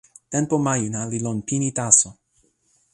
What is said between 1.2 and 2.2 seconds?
lon pini taso.